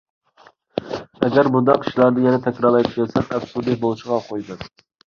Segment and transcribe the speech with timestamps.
[1.27, 4.69] ئەگەر مۇنداق ئىشلارنى يەنە تەكرارلايدىكەنسەن، ئەپسۇننى بولۇشىغا ئوقۇيمەن!